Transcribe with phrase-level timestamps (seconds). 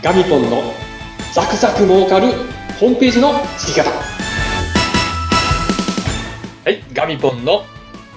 [0.00, 0.62] ガミポンの
[1.34, 2.28] ザクザク儲かる
[2.78, 3.90] ホームページの作り方
[6.64, 7.64] はいガミポンの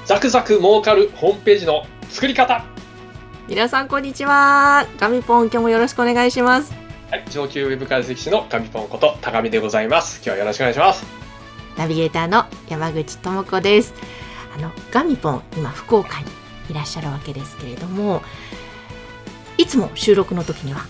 [0.06, 2.64] ザクザク儲かるホームページの作り方
[3.48, 4.86] 皆さんこんにちは。
[5.00, 6.72] ガミポン今日もよろしくお願いします。
[7.10, 11.04] はい上級ウェブ解析士のガミポンこと高見でございます今日はよろしくお願いします
[11.78, 13.96] ナビゲーターの山口智子です。
[14.56, 16.28] あのガミポン今福岡に
[16.70, 18.22] いらっしゃるわけですけれども、
[19.58, 20.82] いつも収録の時には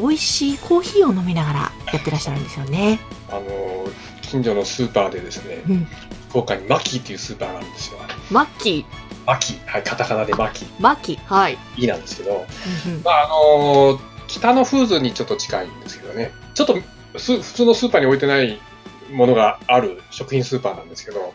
[0.00, 3.00] 美味しいコーヒーを飲みながらやってらっしゃるんですよね。
[3.28, 3.86] あの
[4.22, 5.86] 近所のスーパーでですねうん。
[6.30, 7.98] 福岡にマキっていうスーパーがあるんですよ。
[8.30, 8.84] マッキ
[9.26, 11.58] マキはいカタカナでマキー、マッキー、はい。
[11.76, 12.46] いいなんですけど。
[12.86, 13.02] うんうん。
[13.02, 16.30] まああの北のフーズにちょっと近いんですけどね。
[16.54, 16.76] ちょっと
[17.18, 18.60] す普通のスーパーに置いてない
[19.12, 21.34] ものがある食品スーパーなんですけど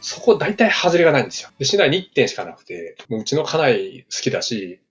[0.00, 1.50] そこ大体外れがないんですよ。
[1.58, 4.83] で市内に1店しかなくてもううちの家内好きだしあ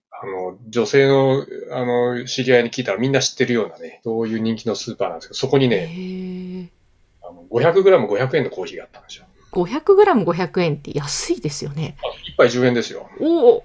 [0.53, 6.69] の女性のあの知り合いに聞いたらみんな知ってるようなねそういう人気のスーパーなんですけどそこにへねー
[7.27, 11.95] あの 500g500 円のコーヒーがあったんですよ500グラム500円って安いですよね。
[12.35, 13.63] 1杯10円ですよおお。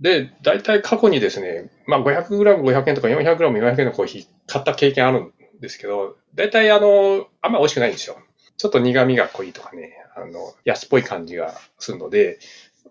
[0.00, 8.16] で、大体過去にですね、まあ 500g500 円とか 400g400 円のコーヒー買った経験あるんですけど、大体あの、あんま美味しくないんですよ。
[8.56, 12.38] ちょっと苦味が濃いとかね、あの、安っぽい感じがするので、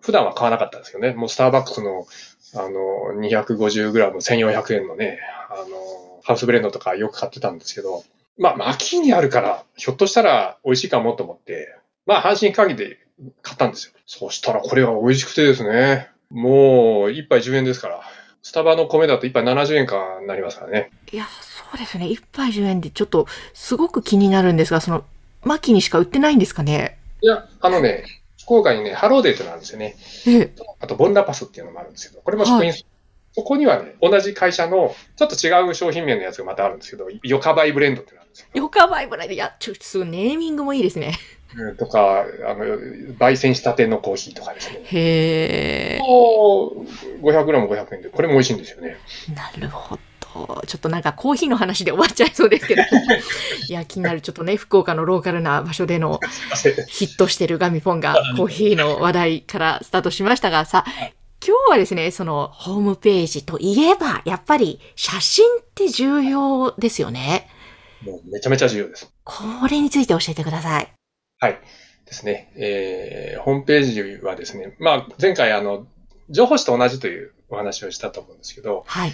[0.02, 1.12] 普段は買わなかったんですよね。
[1.14, 2.06] もうスターバックスの、
[2.54, 8.04] あの、250g1400 円のね、あの、ハウスブレンドとかよく買ってたんですけど、
[8.38, 11.74] まあ、マキにあるから、ひょっとしたら美味しいかもと思って、
[12.06, 12.98] まあ、阪神限りで
[13.42, 13.92] 買ったんですよ。
[14.06, 18.00] そしたらこれが美味しくてですね、もう、一杯10円ですから。
[18.42, 20.90] スタバの米だと一杯70円かなりますからね。
[21.12, 22.06] いや、そうですね。
[22.06, 25.04] 1杯10円でちょっとすごく気になるんですが、その、
[25.44, 26.98] マッキーにしか売ってないんですかね？
[27.20, 28.04] いや、あのね、
[28.44, 29.96] 福岡にね、ハローデーってのがあるんですよね。
[30.26, 30.52] ええ。
[30.80, 32.72] あと、ボンラパスっていうのもあるんですけど、これも食品、
[33.34, 38.48] そこにはね、同じ会社の、ちょっと違う商品名のやつがまたあるんですけど、ヨカバイブレンドってのがあるんですよ。
[38.54, 41.18] ヨカバイブレンドで、いや、ちょっとすごいネーミングもいいですね。
[41.56, 42.64] うんとか、あの、
[43.18, 44.80] 焙煎したてのコーヒーとかですね。
[44.84, 45.98] へえ。
[46.00, 46.72] も
[47.22, 48.96] う 500g500 円で、これも美味しいんですよね。
[49.34, 50.11] なるほど。
[50.66, 52.82] ちょっとなんかコーヒーの話で終わっちゃいそうですけど。
[53.68, 54.20] いや、気になる。
[54.20, 56.20] ちょっとね、福岡のローカルな場所での。
[56.88, 60.84] ヒットしてるガミポンがコーヒーの話題からスタートしましたが、さ、
[61.44, 67.48] 今日はですね、そのホームページといえば、やっぱり写真って重要ですよね。
[68.04, 69.12] もうめちゃめちゃ重要です。
[69.24, 70.92] これについて教えてください。
[71.38, 71.58] はい。
[72.06, 72.52] ですね。
[72.56, 75.86] えー、ホームページはですね、まあ、前回あの、
[76.30, 79.12] 情報誌と同じというお話をしたと思うんですけど、はい。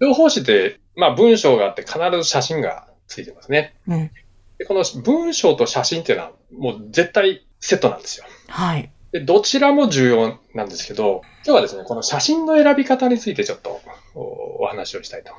[0.00, 3.76] 情報誌って、まあ、文章があって必ず写真がついてますね。
[3.88, 4.10] うん。
[4.58, 8.26] でこの文章と写真っていうのは、もう絶対セットなんですよ。
[8.48, 8.90] はい。
[9.12, 13.80] で、どちらも重要なんですけど、今日はですね、この写真の選び方についてちょっと
[14.14, 15.32] おお話をしたいと。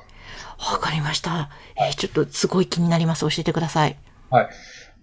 [0.72, 1.50] わかりました。
[1.76, 3.22] えーちょっとすごい気になります。
[3.22, 3.96] 教えてください。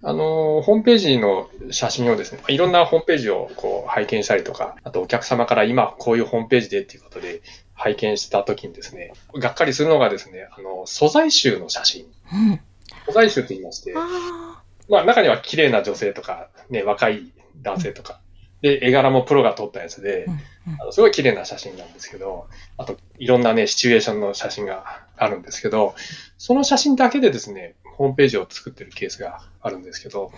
[0.08, 7.42] あの、ホームページの写真をですね、いろんなホームページをこう拝見したりとか、あとお客様から今こういうホームページでっていうことで
[7.76, 12.06] 拝見したときにですね、がっかりするのがですね、あの、素材集の写真。
[12.34, 12.60] うん。
[13.06, 17.32] 素材集と言いまして、あまあ中には綺麗な女性とか、ね、若い
[17.62, 18.20] 男性とか、
[18.62, 22.48] で、絵柄もプロが撮ったやつでー、うんうんあのすごい綺麗な写真なんですけど、
[22.78, 25.94] あといろんなね、シチュエーションの写真があるんですけど、
[26.40, 30.32] その写真だけでですね、ホームページを作ってるケースがあるんですけど、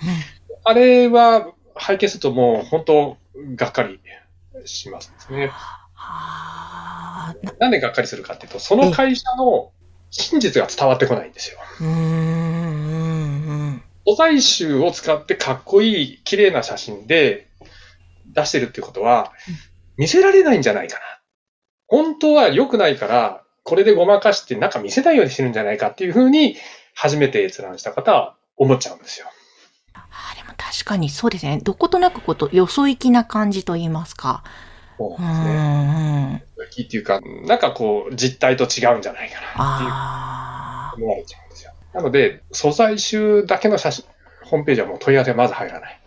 [0.66, 3.18] あれは拝見するともう本当
[3.56, 4.02] がっかり
[4.66, 5.52] しますですね。
[7.42, 9.72] ななんでがっかりするかっていうと、その会社の
[10.10, 11.60] 真実が伝わってこないんですよ。
[14.06, 17.48] 素材集を使ってかっこいい綺麗な写真で
[18.34, 19.56] 出してるってことはうん、
[19.98, 21.02] 見せられないんじゃないかな。
[21.88, 26.56] 本当は良くないから、これでごまかしてなんか見せないようにしてるんじゃないかっていうふうに、
[26.94, 29.28] 初めて閲覧した方は思っちゃうんですよ。
[29.94, 31.60] あでも確かにそうですね。
[31.62, 34.44] どことなくこと、よそ行きな感じと言いますか。
[34.98, 35.56] そううなんですね。
[35.56, 36.36] んうん。
[36.36, 41.06] っていうか、なんかこう、実態と違うんじゃないかなっていう。
[41.06, 41.72] 思われちゃうんですよ。
[41.94, 44.06] なので、素材集だけの写真、
[44.44, 46.00] ホームページはもう問い合わせはまず入らない。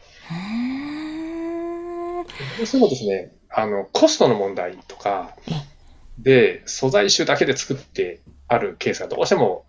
[2.56, 5.52] どうしてもですね、あの、コストの問題とかえ
[6.18, 9.64] で、素材集だけで作ってあるケースがどうしても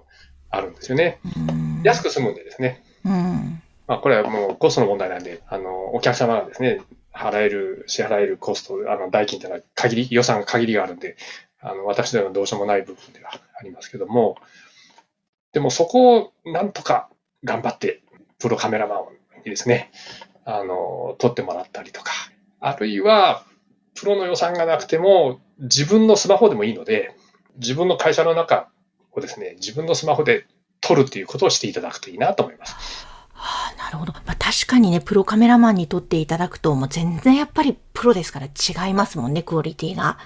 [0.49, 1.19] あるんですよね。
[1.47, 2.83] うん安く済むんでですね。
[3.03, 3.61] うん。
[3.87, 6.79] まあ、これはもうコストの問題なんで、あの、お客様がですね、
[7.13, 11.17] 払える、支払えるコスト、あの、代金というのは限り、予算限りがあるんで、
[11.59, 14.37] あの、私ではどうしようもない部分ではありますけども、
[15.51, 17.09] でもそこをなんとか
[17.43, 18.01] 頑張って、
[18.39, 18.99] プロカメラマン
[19.39, 19.91] にですね、
[20.45, 22.11] あの、撮ってもらったりとか、
[22.59, 23.45] あるいは、
[23.95, 27.15] プロの予算がなくても、自分のスマホでもいいので、
[27.57, 28.69] 自分の会社の中
[29.11, 30.45] をですね、自分のスマホで
[30.79, 33.00] 撮るっていうことをしていただくといいなと思います。
[34.01, 34.13] ほど。
[34.25, 40.17] まあ、確かにね、プロカメラマンに撮っていただくと、もう全然やっぱりプロですから違いますもんね、クオリティが。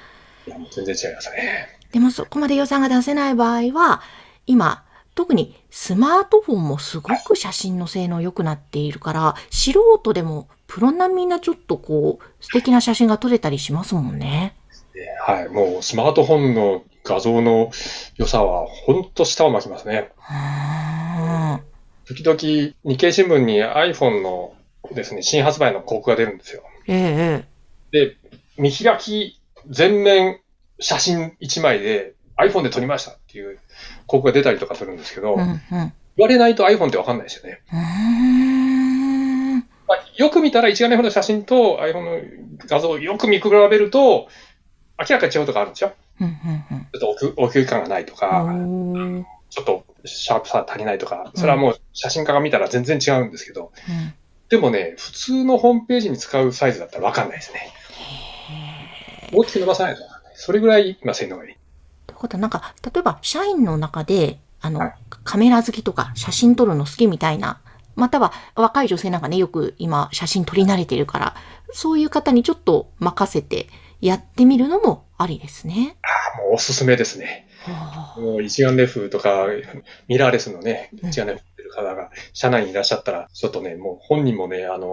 [0.48, 1.68] いや、もう全然違いますね。
[1.92, 4.02] でもそこまで予算が出せない場合は、
[4.48, 4.84] 今、
[5.16, 14.56] 特にスマートフォンもすごく写真の性能良くなっているから、素人でもプロ並みなちょっとこう、素敵な写真が撮れたりしますもんね。
[14.94, 15.50] ではい。
[15.50, 17.72] もうスマートフォンの画像の
[18.18, 20.12] 良さは、ほんと舌を巻きますね。
[20.18, 20.75] うーん。
[22.06, 22.38] 時々、
[22.84, 24.54] 日経新聞に iPhone の
[24.94, 26.64] ですね、新発売の広告が出るんですよ。
[26.88, 27.46] ええ
[27.92, 28.18] で、
[28.58, 30.40] 見開き全面
[30.80, 33.62] 写真1枚で iPhone で撮りましたっていう広
[34.08, 35.36] 告が出たりとかするんですけど、ええ。
[35.36, 35.60] うんうん。
[36.18, 37.62] 言われないと iPhone ってわかんないですよね。
[39.88, 42.22] まあ、よく見たら一眼レフの写真と iPhone の
[42.68, 44.28] 画像をよく見比べると、
[45.00, 45.94] 明らかに違うとこあるんですよ。
[46.22, 48.46] うんうんちょっと奥奥行き感がないとうか、
[49.50, 54.14] ちょっとシャープさ足りないとか、それはもう写真家が見たら全然違うんですけど、うん
[54.50, 57.74] でもね、普通のホームページに使うサイズだったらわかんないですね。
[59.34, 60.34] 大きく伸ばさないとわかんない。
[60.36, 61.56] それぐらい今性能がいい。
[62.06, 64.94] ということは、なんか、例えば、社員の中で、あの、はい
[65.24, 67.60] カメラ好きとか、写真撮るの好きみたいな、
[67.96, 71.36] または、若い女性なんかね、よく今、写真撮り慣れてるから、
[71.74, 73.68] そういう方にちょっと任せて、
[74.02, 75.96] やってみるのもありですね。
[76.38, 77.48] あもうおすすめですね。
[77.64, 79.48] はあもう一眼レフとか、
[80.08, 84.88] ミラーレスのね、うん一眼レフ持ってる方が、社内にいらっしゃったら、ちょっとね、もう本人もね、あの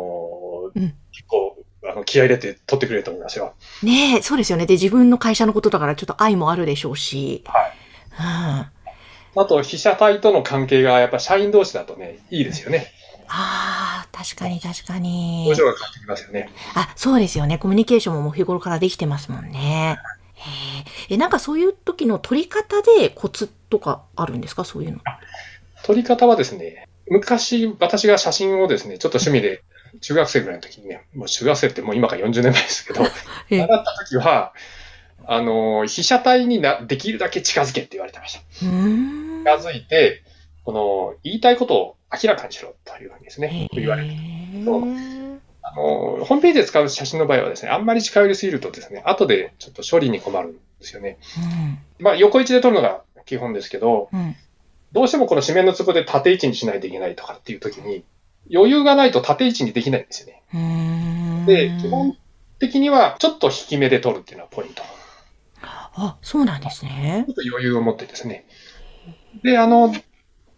[0.74, 3.54] ーうん結構、あの、気合い入れて撮ってくれると思いますよ。
[3.82, 4.66] ねえ、そうですよね。
[4.66, 7.44] で、自分の会社のことだから、ちょっと愛もあるでしょうし。
[7.46, 7.72] はい。
[8.18, 9.42] うん。
[9.42, 12.86] あと、被写体との関係が、やっぱ社員同士だとね、いいですよね。
[13.28, 15.44] ああ、確かに確かに。
[15.46, 16.50] 表情が変わってきますよね。
[16.74, 17.58] あ、そうですよね。
[17.58, 19.58] コミュニケーションも日頃からできてますもんね。
[19.58, 19.96] へえ、
[21.10, 24.64] えなんかそういう時の取り方でコツとかあるんですか？
[24.64, 24.98] そういうの。
[25.84, 29.62] 撮り方はですね、昔、私が写真をですね、ちょっと趣味で、
[30.00, 33.02] 中学生ぐらいの時にね、もう中学生ってもう今から40年前ですけど、
[33.50, 34.52] ええ習った時は、
[35.26, 38.40] あの、被写体にな、できるだけ近づけって言われてました。
[38.66, 39.44] うーん。
[39.44, 40.22] 近づいて、
[40.64, 44.08] この、言いたいことを明らかにしろというふうにですへね、言われる。
[45.72, 51.18] あの、ホームページで使う写真の場合はですね、あんまり近寄りすぎるとですね、後でちょっと処理に困るんですよね。
[51.98, 54.20] まあ、横位置で撮るのが基本ですけど、うん。
[54.20, 54.36] うん。
[54.92, 58.04] どうしてもこの紙面の粒で縦位置にしないといけないとかっていう時に、
[58.52, 60.42] 余裕がないと縦位置にできないんですよね。
[60.52, 60.60] うー
[61.42, 61.46] ん。
[61.46, 62.16] で、基本
[62.58, 64.82] 的にはちょっと引き目で撮るっていうのはポイント。
[65.62, 67.32] ちあ、そうなんですねょ。
[67.32, 68.46] っと余裕を持ってですね。
[69.42, 69.94] で、あの、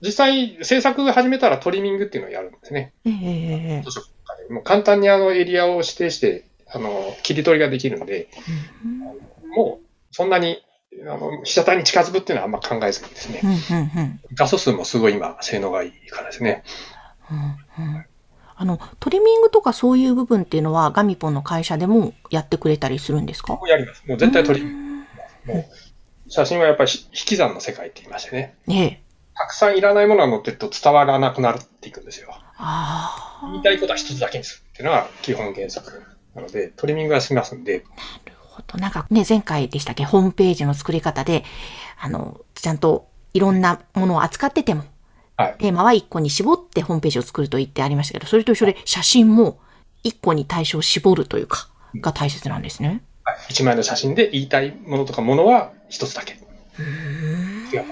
[0.01, 2.93] 実際制作始めたらトリミングっていうのをやるんですね。
[3.07, 4.14] ええ図書館とかで
[4.51, 8.29] もう簡単にあのエリアを指定して、あの、切り取りができるので、
[8.85, 9.01] うん
[9.57, 10.63] もうそんなに、
[11.03, 13.41] あの、被写体に近づくっていうのはあんま考えずにですね。
[13.43, 16.65] うんうんうん画素数もすごい今、性能がいいからですね。
[17.31, 18.05] うんうん
[18.57, 23.59] あの、トリミングとかそういう部分っていうのはガミポンの会社でもやってくれたりするんですか？
[23.67, 24.05] やります。
[24.07, 25.53] もう絶対トリミング。
[25.53, 25.69] ンも
[26.27, 28.57] う、写真はやっぱり引き算の世界って言いましてね。
[28.69, 28.75] グ。
[28.75, 29.03] ええ。
[29.35, 32.33] たくさんいらないものが載ってると伝わらなくなっていくんですよ。
[33.53, 36.03] 言いたいことは一つだけにするっていうのが基本原則
[36.35, 38.79] なので、トリミングはしますんで、なるほど。
[38.79, 41.45] なんかね、前回でしたっけ、ホームページの作り方で、
[42.01, 44.85] あの、ちゃんといろんなものを扱ってても、
[45.37, 45.57] はい。
[45.59, 49.59] テーマは1個に絞ってホームページを作ると言ってありましたけど、それと一緒で写真も
[50.05, 52.89] 1個に対象を絞るというか、が大切なんですね。
[52.89, 53.01] はい
[53.49, 56.35] 一枚の写真で言いたいものとかものは一つだけ。
[56.35, 57.89] うーんいやな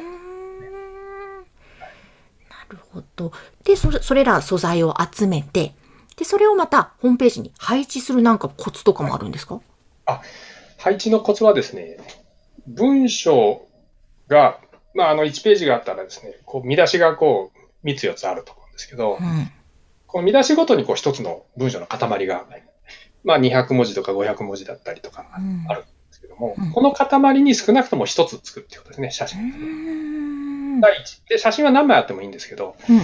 [2.72, 3.32] るほど。
[3.64, 5.72] で、それ、それら素材を集めて、
[6.16, 9.60] で、それをまたホームページに配置するなんかコツとかもあるんですか？
[10.78, 11.98] 配置のコツはですね、
[12.66, 13.66] 文章
[14.28, 14.58] が、
[14.94, 17.52] まあ、あの、1ページがあったらですね、こう、見出しがこ
[17.82, 19.50] う、3つ4つあると思うんですけどう、ん。
[20.06, 22.44] この見出しごとにこう、一つの文章の塊が、
[23.24, 29.52] まあ、200文字とか500文字だったりとか、うんあるんですけども、うんこの塊に少なくとも一つつくってことですね、写う真。
[30.82, 31.22] 第一。
[31.28, 33.00] で、写真は何枚あってもいいんですけど、うん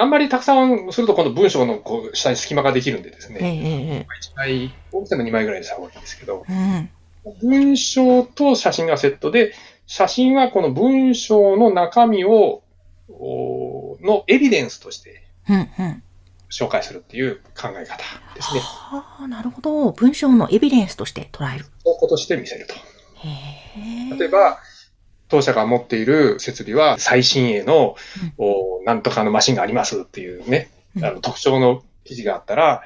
[0.00, 6.88] あんまりたくさんすると今度文章のこう下に隙間ができるんでですええね、え1枚、大きさの2枚ぐらいにした方がいいんですけど、え
[7.24, 7.38] うん。
[7.42, 9.54] 文章と写真がセットで、
[9.88, 12.62] 写真はこの文章の中身を、
[13.08, 15.56] おのエビデンスとしてうん。
[15.56, 16.02] うん。
[16.48, 17.96] 紹介するっていう考え方
[18.34, 18.60] ですね。
[18.60, 19.90] はあ、なるほど。
[19.90, 21.64] 文章のエビデンスとして捉える。
[21.84, 22.74] 証拠として見せると。
[24.16, 24.58] 例えば、
[25.28, 27.96] 当社が持っている設備は最新鋭の、
[28.38, 31.04] おなんとかのマシンがありますっていうね、うん。
[31.04, 32.82] あの特徴の記事があったら、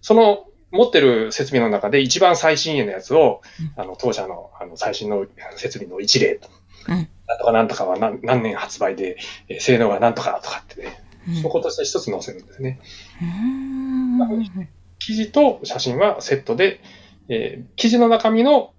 [0.00, 3.42] その持ってる設備の中で一番最新鋭のやつを、
[3.76, 6.48] あの当社のあの最新の設備の一例と、
[6.88, 7.08] うん。
[7.26, 9.16] なんとかなんとかは何何年発売で、
[9.48, 11.42] えー性能がなんとかとかってね、うん。
[11.42, 12.80] そことして一つ載せるんですね。
[14.98, 16.80] 記事と写真はセットで、
[17.28, 18.73] えー記事の中身の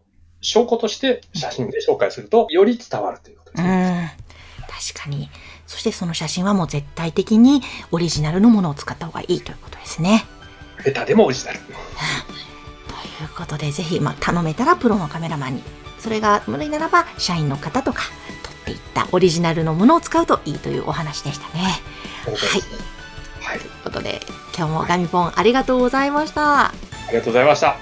[0.46, 4.06] 証拠として写真で紹介すると、より伝わるということですうね。
[4.06, 4.26] ん
[4.94, 5.30] 確かに。
[5.68, 7.62] そしてその写真はもう絶対的に
[7.92, 10.26] オリジナルのものを使った方がいいということですね。
[10.84, 11.60] ベタでもオリジナル。
[11.60, 11.74] とい
[13.26, 15.64] うことで、ぜひ、まあ、頼めたらプロのカメラマンに、
[15.98, 18.04] それが無理ならば社員の方とか、
[18.44, 21.64] 撮っていったオリジナルのものを使うといいというお話でしたね。
[21.64, 21.70] ね
[23.42, 23.60] はい。
[23.60, 24.22] ということで、
[24.56, 26.68] 今日もガミポンありがとうございました。
[26.68, 26.74] あ
[27.10, 27.78] りがとうございました。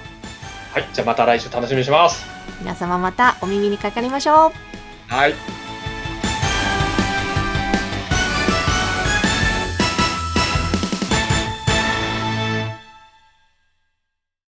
[0.72, 0.88] はい。
[0.92, 2.33] じゃあまた来週楽しみにします。
[2.60, 4.52] 皆様またお耳にかかりましょう。
[5.08, 5.34] はい。